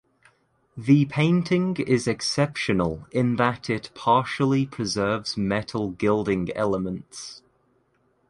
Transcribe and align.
The 0.75 1.05
painting 1.05 1.77
is 1.77 2.07
exceptional 2.07 3.05
in 3.11 3.35
that 3.35 3.69
it 3.69 3.91
partially 3.93 4.65
preserves 4.65 5.37
metal 5.37 5.91
gilding 5.91 6.49
elements. 6.55 7.43